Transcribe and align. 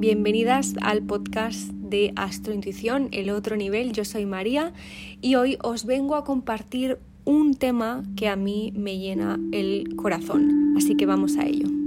Bienvenidas 0.00 0.74
al 0.82 1.02
podcast 1.02 1.70
de 1.72 2.12
Astrointuición, 2.16 3.08
el 3.12 3.30
otro 3.30 3.56
nivel. 3.56 3.92
Yo 3.92 4.04
soy 4.04 4.26
María 4.26 4.72
y 5.20 5.34
hoy 5.34 5.56
os 5.62 5.84
vengo 5.84 6.16
a 6.16 6.24
compartir 6.24 6.98
un 7.24 7.54
tema 7.54 8.02
que 8.16 8.28
a 8.28 8.36
mí 8.36 8.72
me 8.74 8.98
llena 8.98 9.38
el 9.52 9.94
corazón. 9.96 10.74
Así 10.76 10.96
que 10.96 11.06
vamos 11.06 11.36
a 11.36 11.46
ello. 11.46 11.79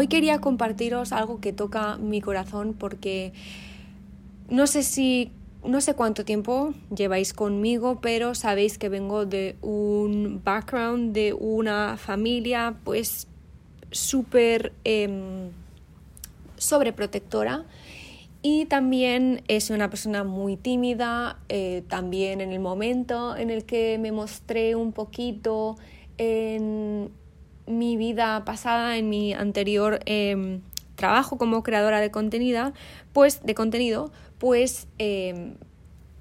Hoy 0.00 0.06
quería 0.06 0.38
compartiros 0.38 1.12
algo 1.12 1.42
que 1.42 1.52
toca 1.52 1.98
mi 1.98 2.22
corazón 2.22 2.72
porque 2.72 3.34
no 4.48 4.66
sé 4.66 4.82
si 4.82 5.30
no 5.62 5.82
sé 5.82 5.92
cuánto 5.92 6.24
tiempo 6.24 6.72
lleváis 6.88 7.34
conmigo, 7.34 8.00
pero 8.00 8.34
sabéis 8.34 8.78
que 8.78 8.88
vengo 8.88 9.26
de 9.26 9.56
un 9.60 10.40
background, 10.42 11.12
de 11.12 11.34
una 11.34 11.98
familia 11.98 12.76
pues 12.82 13.28
súper 13.90 14.72
eh, 14.84 15.50
sobreprotectora. 16.56 17.66
Y 18.40 18.64
también 18.64 19.42
es 19.48 19.68
una 19.68 19.90
persona 19.90 20.24
muy 20.24 20.56
tímida, 20.56 21.38
eh, 21.50 21.82
también 21.88 22.40
en 22.40 22.52
el 22.52 22.60
momento 22.60 23.36
en 23.36 23.50
el 23.50 23.66
que 23.66 23.98
me 23.98 24.12
mostré 24.12 24.76
un 24.76 24.92
poquito 24.92 25.76
en 26.16 27.10
mi 27.70 27.96
vida 27.96 28.44
pasada, 28.44 28.96
en 28.96 29.08
mi 29.08 29.32
anterior 29.32 30.00
em, 30.06 30.60
trabajo 30.96 31.38
como 31.38 31.62
creadora 31.62 32.00
de 32.00 32.10
contenido, 32.10 32.72
pues 33.12 33.42
de 33.42 33.54
contenido, 33.54 34.12
pues 34.38 34.86
em, 34.98 35.54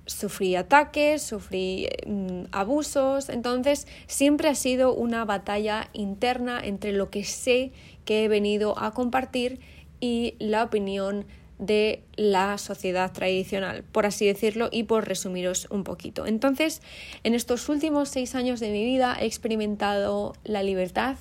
sufrí 0.05 0.55
ataques, 0.55 1.21
sufrí 1.21 1.87
em, 2.03 2.47
abusos, 2.51 3.29
entonces 3.29 3.87
siempre 4.07 4.49
ha 4.49 4.55
sido 4.55 4.93
una 4.93 5.25
batalla 5.25 5.89
interna 5.93 6.59
entre 6.63 6.93
lo 6.93 7.09
que 7.09 7.23
sé 7.23 7.71
que 8.05 8.23
he 8.23 8.27
venido 8.27 8.77
a 8.79 8.91
compartir 8.91 9.59
y 9.99 10.35
la 10.39 10.63
opinión 10.63 11.25
de 11.59 12.03
la 12.15 12.57
sociedad 12.57 13.11
tradicional, 13.11 13.83
por 13.83 14.05
así 14.05 14.25
decirlo, 14.25 14.69
y 14.71 14.83
por 14.83 15.07
resumiros 15.07 15.67
un 15.69 15.83
poquito. 15.83 16.25
Entonces, 16.25 16.81
en 17.23 17.35
estos 17.35 17.67
últimos 17.67 18.09
seis 18.09 18.33
años 18.33 18.61
de 18.61 18.71
mi 18.71 18.85
vida 18.85 19.17
he 19.19 19.25
experimentado 19.25 20.33
la 20.45 20.63
libertad, 20.63 21.17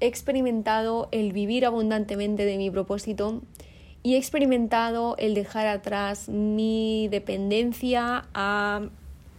he 0.00 0.06
experimentado 0.06 1.08
el 1.12 1.32
vivir 1.32 1.64
abundantemente 1.64 2.44
de 2.44 2.58
mi 2.58 2.70
propósito 2.70 3.42
y 4.02 4.14
he 4.14 4.18
experimentado 4.18 5.16
el 5.18 5.34
dejar 5.34 5.66
atrás 5.66 6.28
mi 6.28 7.08
dependencia 7.10 8.26
a 8.34 8.88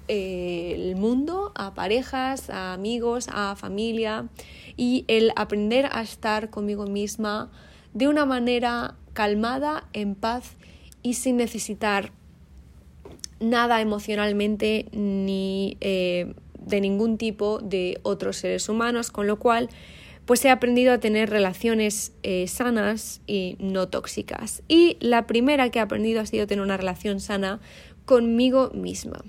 eh, 0.10 0.74
el 0.76 0.96
mundo, 0.96 1.52
a 1.56 1.74
parejas, 1.74 2.50
a 2.50 2.74
amigos, 2.74 3.28
a 3.32 3.56
familia 3.56 4.28
y 4.76 5.06
el 5.08 5.32
aprender 5.36 5.90
a 5.92 6.02
estar 6.02 6.50
conmigo 6.50 6.86
misma 6.86 7.50
de 7.94 8.08
una 8.08 8.26
manera 8.26 8.96
calmada, 9.14 9.86
en 9.94 10.16
paz 10.16 10.56
y 11.02 11.16
sin 11.16 11.38
necesitar 11.38 12.12
nada 13.40 13.82
emocionalmente 13.82 14.88
ni 14.92 15.78
eh, 15.82 16.34
de 16.60 16.82
ningún 16.82 17.18
tipo 17.18 17.60
de 17.60 18.00
otros 18.04 18.38
seres 18.38 18.70
humanos, 18.70 19.12
con 19.12 19.28
lo 19.28 19.40
cual 19.40 19.70
pues 20.28 20.44
he 20.44 20.50
aprendido 20.50 20.92
a 20.92 20.98
tener 21.00 21.30
relaciones 21.30 22.12
eh, 22.22 22.48
sanas 22.48 23.22
y 23.28 23.56
no 23.60 23.88
tóxicas. 23.88 24.62
Y 24.68 24.98
la 25.00 25.26
primera 25.26 25.72
que 25.72 25.80
he 25.80 25.82
aprendido 25.82 26.20
ha 26.20 26.26
sido 26.26 26.46
tener 26.46 26.64
una 26.64 26.76
relación 26.76 27.22
sana 27.22 27.62
conmigo 28.04 28.70
misma. 28.74 29.24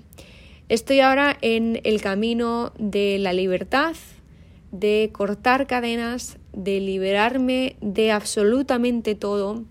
Estoy 0.67 0.99
ahora 0.99 1.37
en 1.41 1.79
el 1.85 2.01
camino 2.01 2.73
de 2.77 3.17
la 3.17 3.31
libertad, 3.31 3.95
de 4.73 5.09
cortar 5.13 5.67
cadenas, 5.67 6.37
de 6.51 6.81
liberarme 6.81 7.77
de 7.79 8.11
absolutamente 8.11 9.15
todo 9.15 9.63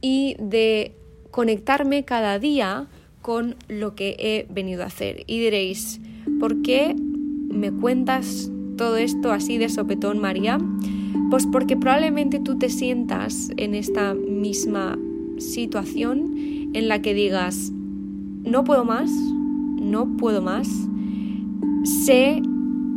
y 0.00 0.34
de 0.40 0.96
conectarme 1.30 2.04
cada 2.04 2.40
día 2.40 2.88
con 3.22 3.54
lo 3.68 3.94
que 3.94 4.16
he 4.18 4.52
venido 4.52 4.82
a 4.82 4.86
hacer. 4.86 5.22
Y 5.28 5.38
diréis, 5.38 6.00
¿por 6.40 6.60
qué 6.62 6.96
me 6.96 7.70
cuentas 7.70 8.50
todo 8.82 8.96
esto 8.96 9.30
así 9.30 9.58
de 9.58 9.68
sopetón, 9.68 10.18
María? 10.18 10.58
Pues 11.30 11.46
porque 11.46 11.76
probablemente 11.76 12.40
tú 12.40 12.58
te 12.58 12.68
sientas 12.68 13.52
en 13.56 13.76
esta 13.76 14.12
misma 14.12 14.98
situación 15.38 16.34
en 16.74 16.88
la 16.88 17.00
que 17.00 17.14
digas, 17.14 17.70
no 18.42 18.64
puedo 18.64 18.84
más, 18.84 19.08
no 19.80 20.16
puedo 20.16 20.42
más, 20.42 20.68
sé 21.84 22.42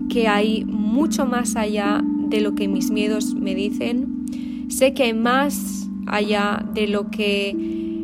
que 0.09 0.28
hay 0.28 0.66
mucho 0.66 1.28
más 1.28 1.56
allá 1.56 2.03
de 2.03 2.41
lo 2.41 2.56
que 2.56 2.67
mis 2.67 2.90
miedos 2.90 3.35
me 3.35 3.53
dicen, 3.53 4.25
sé 4.69 4.96
que 4.96 5.03
hay 5.03 5.13
más 5.13 5.88
allá 6.07 6.67
de 6.73 6.88
lo 6.88 7.12
que 7.12 7.52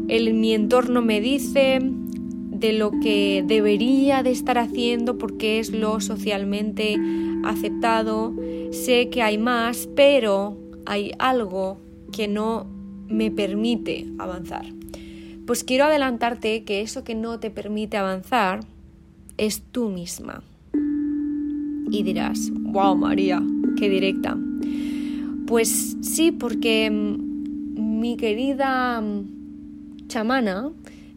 el, 0.08 0.36
mi 0.36 0.53
entorno 0.53 1.02
me 1.02 1.19
dice, 1.19 1.80
de 1.81 2.74
lo 2.74 2.92
que 2.92 3.44
debería 3.48 4.22
de 4.22 4.30
estar 4.30 4.59
haciendo 4.59 5.18
porque 5.18 5.58
es 5.58 5.72
lo 5.72 6.00
socialmente 6.00 6.96
aceptado, 7.44 8.34
sé 8.72 9.09
que 9.09 9.22
hay 9.22 9.38
más, 9.38 9.88
pero 9.96 10.57
hay 10.85 11.12
algo 11.19 11.79
que 12.12 12.28
no 12.28 12.68
me 13.07 13.31
permite 13.31 14.07
avanzar. 14.18 14.66
Pues 15.46 15.63
quiero 15.63 15.85
adelantarte 15.85 16.63
que 16.63 16.81
eso 16.81 17.03
que 17.03 17.16
no 17.16 17.40
te 17.40 17.50
permite 17.50 17.97
avanzar 17.97 18.62
es 19.38 19.63
tú 19.72 19.90
misma. 19.90 20.44
Y 21.90 22.03
dirás, 22.03 22.51
wow 22.53 22.96
María, 22.96 23.41
qué 23.78 23.90
directa. 23.90 24.38
Pues 25.47 25.97
sí, 26.01 26.31
porque 26.31 26.90
mm, 26.90 28.00
mi 28.00 28.16
querida 28.16 29.01
mm, 29.01 30.07
chamana 30.07 30.72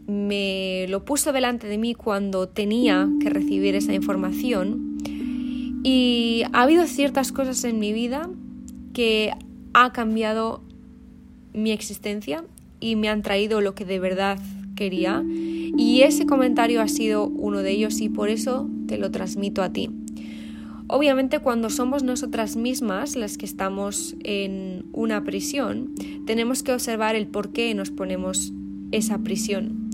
me 0.06 0.86
lo 0.88 1.04
puso 1.04 1.32
delante 1.32 1.66
de 1.66 1.78
mí 1.78 1.94
cuando 1.94 2.48
tenía 2.48 3.08
que 3.20 3.30
recibir 3.30 3.74
esa 3.74 3.94
información 3.94 4.93
y 5.84 6.42
ha 6.52 6.62
habido 6.62 6.86
ciertas 6.86 7.30
cosas 7.30 7.62
en 7.62 7.78
mi 7.78 7.92
vida 7.92 8.28
que 8.94 9.32
ha 9.74 9.92
cambiado 9.92 10.62
mi 11.52 11.70
existencia 11.70 12.42
y 12.80 12.96
me 12.96 13.08
han 13.08 13.22
traído 13.22 13.60
lo 13.60 13.74
que 13.74 13.84
de 13.84 14.00
verdad 14.00 14.38
quería 14.74 15.22
y 15.76 16.00
ese 16.00 16.26
comentario 16.26 16.80
ha 16.80 16.88
sido 16.88 17.26
uno 17.28 17.58
de 17.58 17.72
ellos 17.72 18.00
y 18.00 18.08
por 18.08 18.30
eso 18.30 18.68
te 18.88 18.96
lo 18.96 19.10
transmito 19.10 19.62
a 19.62 19.72
ti. 19.72 19.90
Obviamente 20.86 21.38
cuando 21.38 21.68
somos 21.68 22.02
nosotras 22.02 22.56
mismas 22.56 23.14
las 23.14 23.36
que 23.36 23.46
estamos 23.46 24.16
en 24.24 24.86
una 24.92 25.22
prisión, 25.22 25.94
tenemos 26.26 26.62
que 26.62 26.72
observar 26.72 27.14
el 27.14 27.26
por 27.26 27.50
qué 27.52 27.74
nos 27.74 27.90
ponemos 27.90 28.52
esa 28.90 29.18
prisión. 29.18 29.90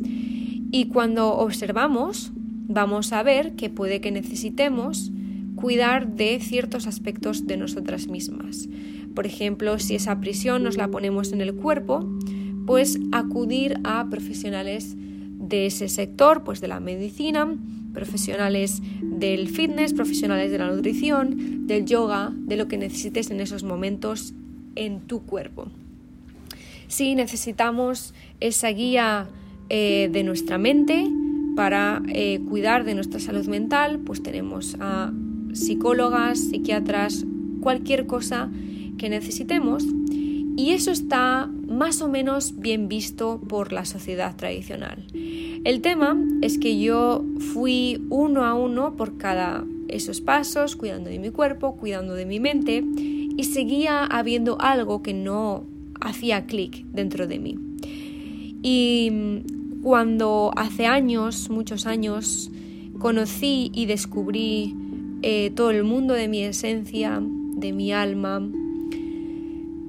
Y 0.70 0.86
cuando 0.86 1.32
observamos, 1.32 2.32
vamos 2.68 3.12
a 3.12 3.24
ver 3.24 3.56
que 3.56 3.70
puede 3.70 4.00
que 4.00 4.12
necesitemos 4.12 5.10
cuidar 5.60 6.15
de 6.16 6.41
ciertos 6.41 6.87
aspectos 6.87 7.47
de 7.47 7.56
nosotras 7.56 8.09
mismas. 8.09 8.69
Por 9.15 9.26
ejemplo, 9.26 9.78
si 9.78 9.94
esa 9.94 10.21
prisión 10.21 10.62
nos 10.62 10.76
la 10.76 10.88
ponemos 10.88 11.32
en 11.32 11.41
el 11.41 11.54
cuerpo, 11.54 12.09
pues 12.66 12.98
acudir 13.12 13.81
a 13.84 14.09
profesionales 14.09 14.94
de 14.97 15.66
ese 15.66 15.88
sector, 15.88 16.44
pues 16.44 16.60
de 16.60 16.69
la 16.69 16.81
medicina, 16.81 17.56
profesionales 17.93 18.81
del 19.03 19.49
fitness, 19.49 19.94
profesionales 19.94 20.53
de 20.53 20.59
la 20.59 20.70
nutrición, 20.70 21.67
del 21.67 21.87
yoga, 21.87 22.32
de 22.32 22.56
lo 22.56 22.69
que 22.69 22.79
necesites 22.79 23.31
en 23.31 23.40
esos 23.40 23.64
momentos 23.64 24.32
en 24.76 25.00
tu 25.00 25.23
cuerpo. 25.23 25.69
Si 26.87 27.14
necesitamos 27.14 28.14
esa 28.40 28.69
guía 28.69 29.29
eh, 29.69 30.08
de 30.12 30.23
nuestra 30.23 30.58
mente 30.58 31.06
para 31.56 32.02
eh, 32.08 32.40
cuidar 32.49 32.84
de 32.84 32.94
nuestra 32.94 33.20
salud 33.20 33.46
mental, 33.49 33.99
pues 33.99 34.23
tenemos 34.23 34.76
a 34.81 35.12
psicólogas, 35.52 36.38
psiquiatras, 36.38 37.25
cualquier 37.61 38.06
cosa 38.06 38.50
que 38.99 39.08
necesitemos 39.08 39.85
y 40.56 40.70
eso 40.73 40.91
está 40.91 41.50
más 41.69 42.02
o 42.02 42.08
menos 42.08 42.58
bien 42.58 42.88
visto 42.88 43.41
por 43.49 43.73
la 43.73 43.85
sociedad 43.85 44.37
tradicional. 44.37 45.06
El 45.64 45.81
tema 45.81 46.17
es 46.43 46.58
que 46.58 46.79
yo 46.79 47.25
fui 47.52 48.05
uno 48.11 48.44
a 48.44 48.55
uno 48.55 48.97
por 48.97 49.17
cada 49.17 49.64
esos 49.88 50.20
pasos, 50.20 50.76
cuidando 50.76 51.11
de 51.11 51.19
mi 51.19 51.31
cuerpo, 51.31 51.76
cuidando 51.76 52.14
de 52.14 52.26
mi 52.26 52.41
mente 52.41 52.85
y 53.37 53.44
seguía 53.44 54.05
habiendo 54.05 54.61
algo 54.61 55.03
que 55.03 55.14
no 55.14 55.64
hacía 56.00 56.46
clic 56.46 56.85
dentro 56.93 57.26
de 57.26 57.38
mí. 57.38 57.58
Y 58.62 59.11
cuando 59.82 60.53
hace 60.56 60.87
años, 60.87 61.49
muchos 61.50 61.87
años, 61.87 62.50
conocí 62.99 63.70
y 63.75 63.87
descubrí 63.87 64.75
eh, 65.22 65.50
todo 65.55 65.70
el 65.70 65.84
mundo 65.84 66.14
de 66.14 66.28
mi 66.28 66.43
esencia, 66.43 67.20
de 67.20 67.72
mi 67.72 67.93
alma, 67.93 68.40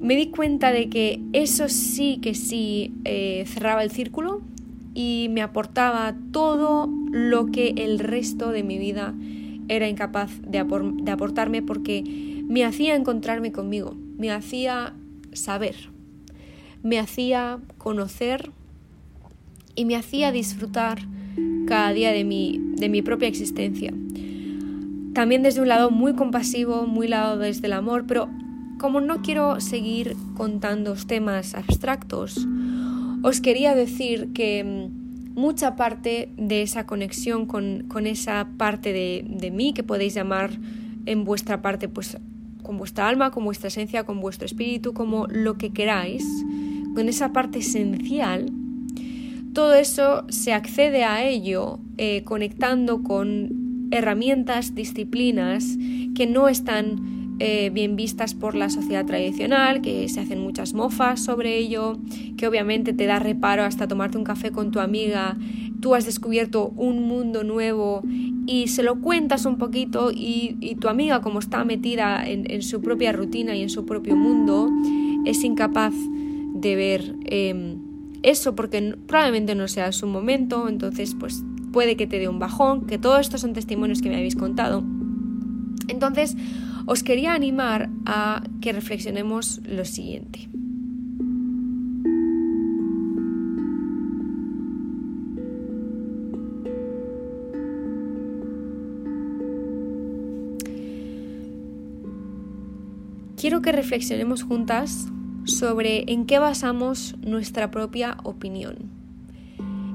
me 0.02 0.16
di 0.16 0.26
cuenta 0.26 0.72
de 0.72 0.88
que 0.88 1.20
eso 1.32 1.68
sí 1.68 2.18
que 2.20 2.34
sí 2.34 2.92
eh, 3.04 3.44
cerraba 3.46 3.84
el 3.84 3.90
círculo 3.90 4.42
y 4.94 5.28
me 5.30 5.42
aportaba 5.42 6.14
todo 6.32 6.90
lo 7.12 7.46
que 7.46 7.74
el 7.76 7.98
resto 7.98 8.50
de 8.50 8.62
mi 8.64 8.78
vida 8.78 9.14
era 9.68 9.88
incapaz 9.88 10.30
de, 10.42 10.58
aportarme 10.58 11.62
porque 11.62 12.02
me 12.48 12.64
hacía 12.64 12.96
encontrarme 12.96 13.52
conmigo, 13.52 13.94
me 14.18 14.30
hacía 14.30 14.94
saber, 15.32 15.76
me 16.82 16.98
hacía 16.98 17.60
conocer 17.78 18.50
y 19.76 19.84
me 19.84 19.96
hacía 19.96 20.32
disfrutar 20.32 20.98
cada 21.66 21.92
día 21.92 22.10
de 22.10 22.24
mi, 22.24 22.60
de 22.76 22.88
mi 22.88 23.02
propia 23.02 23.28
existencia. 23.28 23.94
También 25.14 25.42
desde 25.42 25.60
un 25.60 25.68
lado 25.68 25.90
muy 25.90 26.14
compasivo, 26.14 26.86
muy 26.86 27.08
lado 27.08 27.38
desde 27.38 27.66
el 27.66 27.74
amor, 27.74 28.04
pero 28.06 28.28
como 28.78 29.00
no 29.00 29.22
quiero 29.22 29.60
seguir 29.60 30.16
contando 30.36 30.94
temas 30.94 31.54
abstractos, 31.54 32.46
os 33.22 33.40
quería 33.40 33.74
decir 33.74 34.32
que 34.32 34.64
mm, 34.64 35.38
mucha 35.38 35.76
parte 35.76 36.30
de 36.36 36.62
esa 36.62 36.86
conexión 36.86 37.46
con, 37.46 38.06
esa 38.06 38.48
parte 38.56 38.92
de, 38.92 39.24
de, 39.28 39.50
mí 39.50 39.72
que 39.72 39.82
podéis 39.82 40.14
llamar 40.14 40.50
en 41.06 41.24
vuestra 41.24 41.62
parte, 41.62 41.88
pues 41.88 42.18
con 42.62 42.78
vuestra 42.78 43.08
alma, 43.08 43.30
con 43.30 43.44
vuestra 43.44 43.68
esencia, 43.68 44.04
con 44.04 44.20
vuestro 44.20 44.46
espíritu, 44.46 44.92
como 44.92 45.26
lo 45.26 45.58
que 45.58 45.70
queráis, 45.70 46.24
con 46.94 47.08
esa 47.08 47.32
parte 47.32 47.58
esencial, 47.58 48.50
todo 49.52 49.74
eso 49.74 50.24
se 50.28 50.52
accede 50.52 51.04
a 51.04 51.24
ello 51.24 51.78
eh, 51.98 52.22
conectando 52.24 53.02
con 53.02 53.61
herramientas, 53.92 54.74
disciplinas 54.74 55.76
que 56.14 56.26
no 56.26 56.48
están 56.48 57.36
eh, 57.38 57.70
bien 57.70 57.96
vistas 57.96 58.34
por 58.34 58.54
la 58.54 58.70
sociedad 58.70 59.04
tradicional, 59.04 59.80
que 59.80 60.08
se 60.08 60.20
hacen 60.20 60.40
muchas 60.40 60.74
mofas 60.74 61.20
sobre 61.20 61.58
ello, 61.58 61.98
que 62.36 62.46
obviamente 62.46 62.92
te 62.92 63.06
da 63.06 63.18
reparo 63.18 63.64
hasta 63.64 63.88
tomarte 63.88 64.18
un 64.18 64.24
café 64.24 64.52
con 64.52 64.70
tu 64.70 64.80
amiga, 64.80 65.36
tú 65.80 65.94
has 65.94 66.06
descubierto 66.06 66.68
un 66.76 67.02
mundo 67.08 67.42
nuevo 67.42 68.02
y 68.46 68.68
se 68.68 68.82
lo 68.82 69.00
cuentas 69.00 69.44
un 69.44 69.58
poquito 69.58 70.12
y, 70.14 70.76
tu 70.80 70.88
amiga 70.88 71.20
como 71.20 71.40
está 71.40 71.64
metida 71.64 72.24
en, 72.26 72.62
su 72.62 72.80
propia 72.80 73.12
rutina 73.12 73.56
y 73.56 73.62
en 73.62 73.70
su 73.70 73.84
propio 73.84 74.14
mundo, 74.14 74.70
es 75.24 75.42
incapaz 75.42 75.94
de 76.54 76.76
ver 76.76 77.16
em, 77.24 77.78
eso 78.22 78.54
porque 78.54 78.96
probablemente 79.06 79.54
no 79.54 79.66
sea 79.68 79.90
su 79.90 80.06
momento, 80.06 80.68
entonces 80.68 81.16
pues 81.18 81.42
puede 81.72 81.96
que 81.96 82.06
te 82.06 82.18
dé 82.18 82.28
un 82.28 82.38
bajón, 82.38 82.86
que 82.86 82.98
todos 82.98 83.20
estos 83.20 83.40
son 83.40 83.54
testimonios 83.54 84.02
que 84.02 84.08
me 84.08 84.16
habéis 84.16 84.36
contado. 84.36 84.84
Entonces, 85.88 86.36
os 86.86 87.02
quería 87.02 87.34
animar 87.34 87.90
a 88.06 88.42
que 88.60 88.72
reflexionemos 88.72 89.60
lo 89.64 89.84
siguiente. 89.84 90.48
Quiero 103.36 103.60
que 103.60 103.72
reflexionemos 103.72 104.44
juntas 104.44 105.08
sobre 105.44 106.04
en 106.12 106.26
qué 106.26 106.38
basamos 106.38 107.16
nuestra 107.22 107.72
propia 107.72 108.16
opinión, 108.22 108.76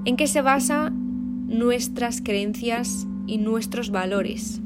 en 0.04 0.18
qué 0.18 0.28
se 0.28 0.42
basan 0.42 1.07
nuestras 1.48 2.22
creencias 2.22 3.08
y 3.26 3.38
nuestros 3.38 3.90
valores. 3.90 4.62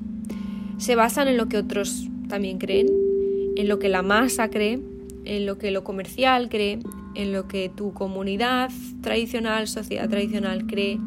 Se 0.78 0.95
basan 0.95 1.28
en 1.28 1.38
lo 1.38 1.48
que 1.48 1.57
otros 1.57 2.10
también 2.28 2.57
creen, 2.57 2.88
en 3.56 3.68
lo 3.68 3.80
que 3.80 3.89
la 3.89 4.01
masa 4.01 4.50
cree, 4.50 4.80
en 5.25 5.45
lo 5.45 5.57
que 5.57 5.72
lo 5.72 5.83
comercial 5.83 6.50
cree, 6.50 6.80
en 7.16 7.33
lo 7.33 7.48
que 7.48 7.69
tu 7.69 7.94
comunidad 7.94 8.72
tradicional, 9.01 9.68
sociedad 9.68 10.10
tradicional 10.10 10.66
cree, 10.66 11.00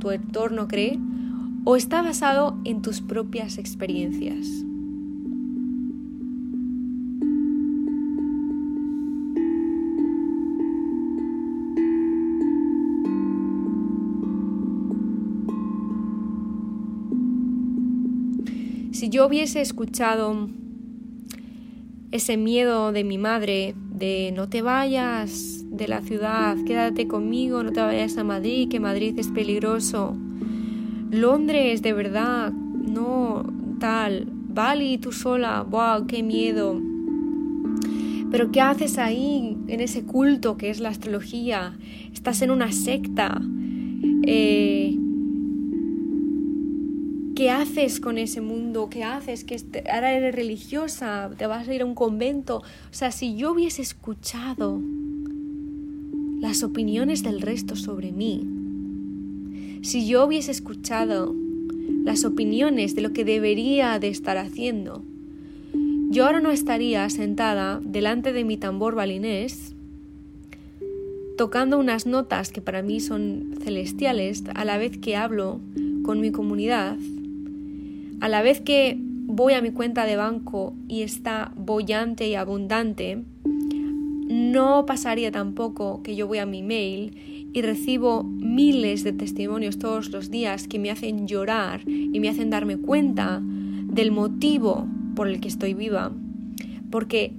tu 0.00 0.10
entorno 0.10 0.66
cree, 0.68 0.98
o 1.64 1.76
está 1.76 2.02
basado 2.02 2.58
en 2.64 2.82
tus 2.82 3.00
propias 3.00 3.58
experiencias. 3.58 4.64
Yo 19.12 19.26
hubiese 19.26 19.60
escuchado 19.60 20.48
ese 22.12 22.38
miedo 22.38 22.92
de 22.92 23.04
mi 23.04 23.18
madre 23.18 23.74
de 23.76 24.32
no 24.34 24.48
te 24.48 24.62
vayas 24.62 25.66
de 25.66 25.86
la 25.86 26.00
ciudad, 26.00 26.56
quédate 26.66 27.06
conmigo, 27.06 27.62
no 27.62 27.72
te 27.72 27.80
vayas 27.80 28.16
a 28.16 28.24
Madrid, 28.24 28.70
que 28.70 28.80
Madrid 28.80 29.18
es 29.18 29.28
peligroso. 29.28 30.16
Londres, 31.10 31.82
de 31.82 31.92
verdad, 31.92 32.52
no 32.52 33.44
tal. 33.78 34.28
Bali, 34.30 34.96
tú 34.96 35.12
sola, 35.12 35.60
wow, 35.62 36.06
qué 36.06 36.22
miedo. 36.22 36.80
Pero 38.30 38.50
¿qué 38.50 38.62
haces 38.62 38.96
ahí 38.96 39.58
en 39.68 39.80
ese 39.80 40.04
culto 40.04 40.56
que 40.56 40.70
es 40.70 40.80
la 40.80 40.88
astrología? 40.88 41.76
Estás 42.14 42.40
en 42.40 42.50
una 42.50 42.72
secta. 42.72 43.42
Eh, 44.26 44.96
¿Qué 47.34 47.50
haces 47.50 47.98
con 47.98 48.18
ese 48.18 48.42
mundo? 48.42 48.90
¿Qué 48.90 49.04
haces? 49.04 49.44
que 49.44 49.56
ahora 49.90 50.12
eres 50.12 50.34
religiosa, 50.34 51.30
te 51.38 51.46
vas 51.46 51.66
a 51.66 51.74
ir 51.74 51.80
a 51.80 51.86
un 51.86 51.94
convento. 51.94 52.58
O 52.58 52.94
sea, 52.94 53.10
si 53.10 53.36
yo 53.36 53.52
hubiese 53.52 53.80
escuchado 53.80 54.80
las 56.40 56.62
opiniones 56.62 57.22
del 57.22 57.40
resto 57.40 57.74
sobre 57.74 58.12
mí, 58.12 58.46
si 59.82 60.06
yo 60.06 60.26
hubiese 60.26 60.50
escuchado 60.50 61.34
las 62.04 62.26
opiniones 62.26 62.94
de 62.94 63.00
lo 63.00 63.14
que 63.14 63.24
debería 63.24 63.98
de 63.98 64.08
estar 64.08 64.36
haciendo, 64.36 65.02
yo 66.10 66.26
ahora 66.26 66.40
no 66.40 66.50
estaría 66.50 67.08
sentada 67.08 67.80
delante 67.82 68.34
de 68.34 68.44
mi 68.44 68.58
tambor 68.58 68.94
balinés 68.94 69.74
tocando 71.38 71.78
unas 71.78 72.06
notas 72.06 72.52
que 72.52 72.60
para 72.60 72.82
mí 72.82 73.00
son 73.00 73.54
celestiales 73.62 74.44
a 74.54 74.66
la 74.66 74.76
vez 74.76 74.98
que 74.98 75.16
hablo 75.16 75.60
con 76.02 76.20
mi 76.20 76.30
comunidad 76.30 76.98
a 78.22 78.28
la 78.28 78.40
vez 78.40 78.60
que 78.60 78.96
voy 79.00 79.54
a 79.54 79.60
mi 79.60 79.72
cuenta 79.72 80.06
de 80.06 80.14
banco 80.14 80.76
y 80.86 81.02
está 81.02 81.50
bollante 81.56 82.28
y 82.28 82.36
abundante, 82.36 83.24
no 84.28 84.86
pasaría 84.86 85.32
tampoco 85.32 86.04
que 86.04 86.14
yo 86.14 86.28
voy 86.28 86.38
a 86.38 86.46
mi 86.46 86.62
mail 86.62 87.50
y 87.52 87.62
recibo 87.62 88.22
miles 88.22 89.02
de 89.02 89.12
testimonios 89.12 89.80
todos 89.80 90.10
los 90.10 90.30
días 90.30 90.68
que 90.68 90.78
me 90.78 90.92
hacen 90.92 91.26
llorar 91.26 91.80
y 91.84 92.20
me 92.20 92.28
hacen 92.28 92.48
darme 92.48 92.76
cuenta 92.76 93.40
del 93.42 94.12
motivo 94.12 94.86
por 95.16 95.26
el 95.26 95.40
que 95.40 95.48
estoy 95.48 95.74
viva. 95.74 96.12
Porque 96.92 97.32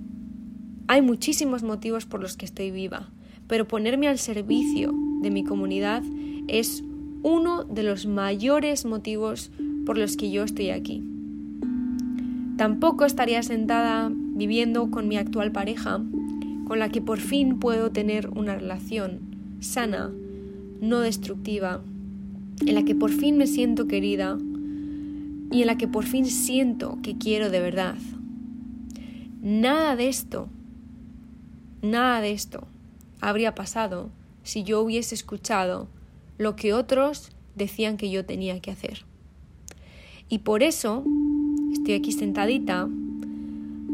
hay 0.89 1.01
muchísimos 1.01 1.63
motivos 1.63 2.05
por 2.05 2.19
los 2.19 2.35
que 2.35 2.43
estoy 2.43 2.71
viva, 2.71 3.09
pero 3.47 3.69
ponerme 3.69 4.09
al 4.09 4.17
servicio 4.17 4.93
de 5.21 5.31
mi 5.31 5.45
comunidad 5.45 6.03
es 6.49 6.83
uno 7.21 7.63
de 7.63 7.83
los 7.83 8.05
mayores 8.05 8.83
motivos 8.83 9.49
por 9.85 9.97
los 9.97 10.17
que 10.17 10.31
yo 10.31 10.43
estoy 10.43 10.69
aquí. 10.69 11.03
Tampoco 12.57 13.05
estaría 13.05 13.41
sentada 13.43 14.11
viviendo 14.13 14.91
con 14.91 15.07
mi 15.07 15.17
actual 15.17 15.51
pareja, 15.51 16.01
con 16.65 16.79
la 16.79 16.89
que 16.89 17.01
por 17.01 17.19
fin 17.19 17.59
puedo 17.59 17.91
tener 17.91 18.29
una 18.29 18.55
relación 18.55 19.19
sana, 19.59 20.11
no 20.81 20.99
destructiva, 20.99 21.81
en 22.65 22.75
la 22.75 22.83
que 22.83 22.95
por 22.95 23.11
fin 23.11 23.37
me 23.37 23.47
siento 23.47 23.87
querida 23.87 24.37
y 25.51 25.61
en 25.61 25.67
la 25.67 25.77
que 25.77 25.87
por 25.87 26.05
fin 26.05 26.25
siento 26.25 26.99
que 27.01 27.17
quiero 27.17 27.49
de 27.49 27.59
verdad. 27.59 27.95
Nada 29.41 29.95
de 29.95 30.07
esto, 30.07 30.47
nada 31.81 32.21
de 32.21 32.31
esto 32.31 32.67
habría 33.19 33.55
pasado 33.55 34.09
si 34.43 34.63
yo 34.63 34.81
hubiese 34.81 35.15
escuchado 35.15 35.87
lo 36.37 36.55
que 36.55 36.73
otros 36.73 37.31
decían 37.55 37.97
que 37.97 38.09
yo 38.09 38.25
tenía 38.25 38.59
que 38.59 38.71
hacer. 38.71 39.05
Y 40.29 40.39
por 40.39 40.63
eso 40.63 41.03
estoy 41.73 41.93
aquí 41.93 42.11
sentadita 42.11 42.85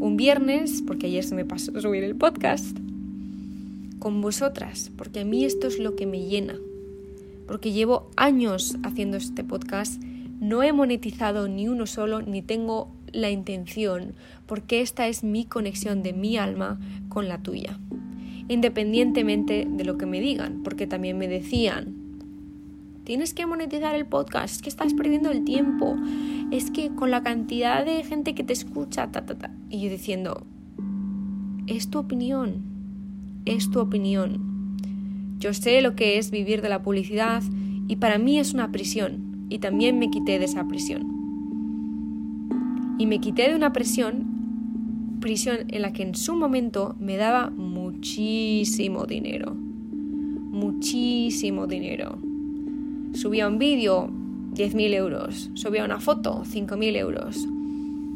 un 0.00 0.16
viernes, 0.16 0.82
porque 0.86 1.06
ayer 1.06 1.22
se 1.22 1.34
me 1.34 1.44
pasó 1.44 1.78
subir 1.80 2.04
el 2.04 2.16
podcast, 2.16 2.76
con 3.98 4.20
vosotras, 4.22 4.90
porque 4.96 5.20
a 5.20 5.24
mí 5.24 5.44
esto 5.44 5.66
es 5.66 5.78
lo 5.78 5.94
que 5.94 6.06
me 6.06 6.26
llena. 6.26 6.56
Porque 7.46 7.72
llevo 7.72 8.10
años 8.16 8.78
haciendo 8.82 9.18
este 9.18 9.44
podcast, 9.44 10.02
no 10.40 10.62
he 10.62 10.72
monetizado 10.72 11.48
ni 11.48 11.68
uno 11.68 11.86
solo, 11.86 12.22
ni 12.22 12.40
tengo 12.40 12.90
la 13.12 13.30
intención, 13.30 14.14
porque 14.46 14.80
esta 14.80 15.06
es 15.08 15.22
mi 15.22 15.44
conexión 15.44 16.02
de 16.02 16.12
mi 16.12 16.38
alma 16.38 16.80
con 17.08 17.28
la 17.28 17.42
tuya. 17.42 17.78
Independientemente 18.48 19.66
de 19.70 19.84
lo 19.84 19.98
que 19.98 20.06
me 20.06 20.20
digan, 20.20 20.62
porque 20.64 20.86
también 20.86 21.18
me 21.18 21.28
decían, 21.28 21.99
tienes 23.10 23.34
que 23.34 23.44
monetizar 23.44 23.96
el 23.96 24.06
podcast, 24.06 24.54
es 24.54 24.62
que 24.62 24.68
estás 24.68 24.94
perdiendo 24.94 25.32
el 25.32 25.42
tiempo, 25.42 25.96
es 26.52 26.70
que 26.70 26.90
con 26.90 27.10
la 27.10 27.24
cantidad 27.24 27.84
de 27.84 28.04
gente 28.04 28.36
que 28.36 28.44
te 28.44 28.52
escucha. 28.52 29.10
Y 29.68 29.80
yo 29.80 29.90
diciendo, 29.90 30.46
es 31.66 31.90
tu 31.90 31.98
opinión, 31.98 32.62
es 33.46 33.68
tu 33.68 33.80
opinión. 33.80 34.76
Yo 35.40 35.52
sé 35.54 35.82
lo 35.82 35.96
que 35.96 36.18
es 36.18 36.30
vivir 36.30 36.62
de 36.62 36.68
la 36.68 36.84
publicidad 36.84 37.42
y 37.88 37.96
para 37.96 38.18
mí 38.18 38.38
es 38.38 38.54
una 38.54 38.70
prisión 38.70 39.44
y 39.48 39.58
también 39.58 39.98
me 39.98 40.08
quité 40.08 40.38
de 40.38 40.44
esa 40.44 40.68
prisión. 40.68 41.02
Y 42.96 43.06
me 43.06 43.18
quité 43.18 43.48
de 43.48 43.56
una 43.56 43.72
presión, 43.72 45.18
prisión 45.18 45.64
en 45.66 45.82
la 45.82 45.92
que 45.92 46.04
en 46.04 46.14
su 46.14 46.36
momento 46.36 46.94
me 47.00 47.16
daba 47.16 47.50
muchísimo 47.50 49.04
dinero. 49.04 49.56
Muchísimo 49.56 51.66
dinero. 51.66 52.29
Subía 53.12 53.48
un 53.48 53.58
vídeo, 53.58 54.10
10.000 54.54 54.94
euros. 54.94 55.50
Subía 55.54 55.84
una 55.84 56.00
foto, 56.00 56.42
5.000 56.44 56.96
euros. 56.96 57.46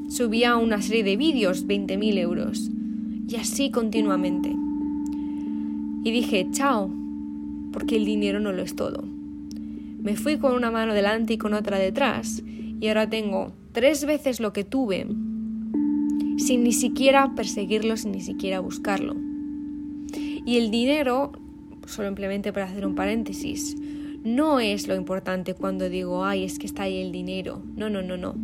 Subía 0.08 0.56
una 0.56 0.80
serie 0.82 1.04
de 1.04 1.16
vídeos, 1.16 1.66
20.000 1.66 2.18
euros. 2.18 2.70
Y 3.28 3.36
así 3.36 3.70
continuamente. 3.70 4.54
Y 6.04 6.10
dije, 6.10 6.46
chao, 6.52 6.90
porque 7.72 7.96
el 7.96 8.04
dinero 8.04 8.40
no 8.40 8.52
lo 8.52 8.62
es 8.62 8.76
todo. 8.76 9.04
Me 10.02 10.16
fui 10.16 10.36
con 10.36 10.52
una 10.52 10.70
mano 10.70 10.92
delante 10.92 11.32
y 11.32 11.38
con 11.38 11.54
otra 11.54 11.78
detrás 11.78 12.42
y 12.80 12.88
ahora 12.88 13.08
tengo 13.08 13.52
tres 13.72 14.04
veces 14.04 14.40
lo 14.40 14.52
que 14.52 14.64
tuve 14.64 15.06
sin 16.36 16.64
ni 16.64 16.72
siquiera 16.72 17.34
perseguirlo, 17.34 17.96
sin 17.96 18.12
ni 18.12 18.20
siquiera 18.20 18.60
buscarlo. 18.60 19.16
Y 20.44 20.58
el 20.58 20.70
dinero, 20.70 21.32
solo 21.86 22.08
simplemente 22.08 22.52
para 22.52 22.66
hacer 22.66 22.86
un 22.86 22.94
paréntesis, 22.94 23.76
no 24.24 24.58
es 24.58 24.88
lo 24.88 24.96
importante 24.96 25.54
cuando 25.54 25.88
digo, 25.90 26.24
ay, 26.24 26.44
es 26.44 26.58
que 26.58 26.66
está 26.66 26.84
ahí 26.84 26.96
el 26.96 27.12
dinero. 27.12 27.62
No, 27.76 27.90
no, 27.90 28.02
no, 28.02 28.16
no. 28.16 28.34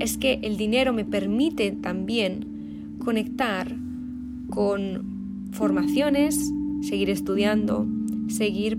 Es 0.00 0.18
que 0.18 0.40
el 0.42 0.56
dinero 0.56 0.92
me 0.92 1.04
permite 1.04 1.70
también 1.70 2.96
conectar 3.02 3.74
con 4.50 5.48
formaciones, 5.52 6.52
seguir 6.82 7.10
estudiando, 7.10 7.86
seguir 8.28 8.76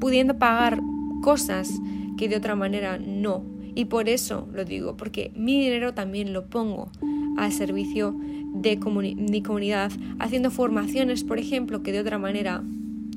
pudiendo 0.00 0.36
pagar 0.36 0.80
cosas 1.22 1.70
que 2.18 2.28
de 2.28 2.36
otra 2.36 2.56
manera 2.56 2.98
no. 2.98 3.44
Y 3.76 3.84
por 3.84 4.08
eso 4.08 4.48
lo 4.52 4.64
digo, 4.64 4.96
porque 4.96 5.30
mi 5.36 5.60
dinero 5.60 5.94
también 5.94 6.32
lo 6.32 6.46
pongo 6.46 6.90
al 7.36 7.52
servicio 7.52 8.16
de 8.52 8.80
mi 9.16 9.42
comunidad, 9.42 9.92
haciendo 10.18 10.50
formaciones, 10.50 11.22
por 11.22 11.38
ejemplo, 11.38 11.82
que 11.82 11.92
de 11.92 12.00
otra 12.00 12.18
manera 12.18 12.64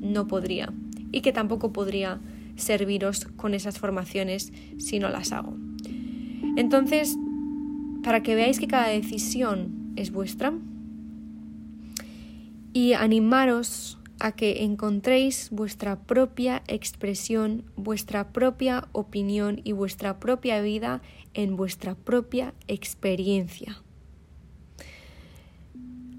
no 0.00 0.28
podría 0.28 0.72
y 1.12 1.20
que 1.20 1.32
tampoco 1.32 1.72
podría 1.72 2.20
serviros 2.56 3.26
con 3.36 3.54
esas 3.54 3.78
formaciones 3.78 4.52
si 4.78 4.98
no 4.98 5.08
las 5.08 5.32
hago. 5.32 5.54
Entonces, 6.56 7.16
para 8.02 8.22
que 8.22 8.34
veáis 8.34 8.58
que 8.58 8.66
cada 8.66 8.88
decisión 8.88 9.92
es 9.96 10.10
vuestra 10.10 10.52
y 12.72 12.92
animaros 12.92 13.98
a 14.20 14.32
que 14.32 14.64
encontréis 14.64 15.48
vuestra 15.50 15.98
propia 16.00 16.62
expresión, 16.68 17.64
vuestra 17.76 18.32
propia 18.32 18.88
opinión 18.92 19.60
y 19.64 19.72
vuestra 19.72 20.20
propia 20.20 20.60
vida 20.60 21.00
en 21.34 21.56
vuestra 21.56 21.94
propia 21.94 22.54
experiencia. 22.68 23.82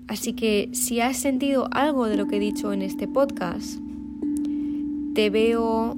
Así 0.08 0.34
que 0.34 0.70
si 0.74 1.00
has 1.00 1.18
sentido 1.18 1.70
algo 1.72 2.08
de 2.08 2.18
lo 2.18 2.28
que 2.28 2.38
he 2.38 2.40
dicho 2.40 2.74
en 2.74 2.82
este 2.82 3.08
podcast, 3.08 3.80
te 5.14 5.30
veo 5.30 5.98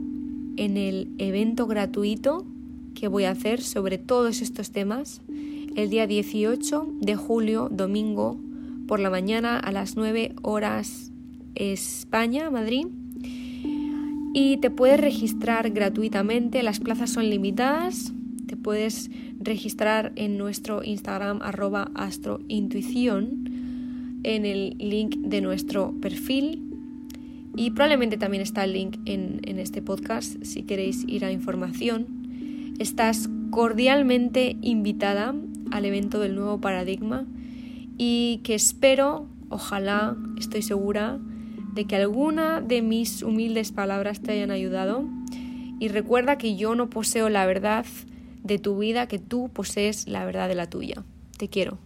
en 0.57 0.77
el 0.77 1.09
evento 1.17 1.67
gratuito 1.67 2.45
que 2.95 3.07
voy 3.07 3.25
a 3.25 3.31
hacer 3.31 3.61
sobre 3.61 3.97
todos 3.97 4.41
estos 4.41 4.71
temas 4.71 5.21
el 5.75 5.89
día 5.89 6.07
18 6.07 6.87
de 6.99 7.15
julio, 7.15 7.69
domingo, 7.71 8.39
por 8.87 8.99
la 8.99 9.09
mañana 9.09 9.59
a 9.59 9.71
las 9.71 9.95
9 9.95 10.33
horas 10.41 11.11
España, 11.55 12.49
Madrid. 12.49 12.87
Y 14.33 14.57
te 14.57 14.71
puedes 14.71 14.99
registrar 14.99 15.69
gratuitamente, 15.71 16.63
las 16.63 16.79
plazas 16.79 17.11
son 17.11 17.29
limitadas. 17.29 18.13
Te 18.47 18.57
puedes 18.57 19.11
registrar 19.39 20.11
en 20.15 20.37
nuestro 20.37 20.83
Instagram 20.83 21.41
arroba 21.41 21.91
astrointuición 21.93 24.21
en 24.23 24.45
el 24.45 24.75
link 24.79 25.17
de 25.17 25.41
nuestro 25.41 25.93
perfil. 26.01 26.62
Y 27.55 27.71
probablemente 27.71 28.17
también 28.17 28.41
está 28.41 28.63
el 28.63 28.73
link 28.73 28.97
en, 29.05 29.41
en 29.43 29.59
este 29.59 29.81
podcast 29.81 30.43
si 30.43 30.63
queréis 30.63 31.03
ir 31.07 31.25
a 31.25 31.31
información. 31.31 32.73
Estás 32.79 33.29
cordialmente 33.51 34.57
invitada 34.61 35.35
al 35.71 35.85
evento 35.85 36.19
del 36.19 36.35
nuevo 36.35 36.59
paradigma 36.59 37.25
y 37.97 38.41
que 38.43 38.55
espero, 38.55 39.27
ojalá, 39.49 40.17
estoy 40.37 40.63
segura, 40.63 41.19
de 41.73 41.85
que 41.85 41.95
alguna 41.95 42.61
de 42.61 42.81
mis 42.81 43.23
humildes 43.23 43.71
palabras 43.71 44.21
te 44.21 44.31
hayan 44.31 44.51
ayudado 44.51 45.05
y 45.79 45.87
recuerda 45.87 46.37
que 46.37 46.55
yo 46.55 46.75
no 46.75 46.89
poseo 46.89 47.29
la 47.29 47.45
verdad 47.45 47.85
de 48.43 48.59
tu 48.59 48.77
vida, 48.77 49.07
que 49.07 49.19
tú 49.19 49.49
posees 49.51 50.07
la 50.07 50.25
verdad 50.25 50.47
de 50.47 50.55
la 50.55 50.69
tuya. 50.69 51.03
Te 51.37 51.49
quiero. 51.49 51.77